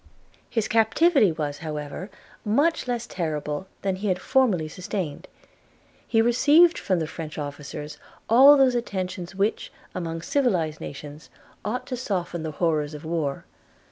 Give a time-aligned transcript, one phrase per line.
[0.49, 2.09] His captivity was, however,
[2.43, 5.27] much less terrible than that he had formerly sustained.
[6.07, 11.29] He received from the French officers all those attentions which, among civilized nations,
[11.63, 13.45] ought to soften the horrors of war.